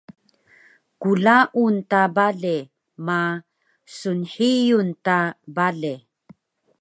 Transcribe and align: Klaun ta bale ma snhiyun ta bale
Klaun 1.01 1.75
ta 1.91 2.01
bale 2.15 2.55
ma 3.05 3.19
snhiyun 3.97 4.89
ta 5.05 5.17
bale 5.55 5.93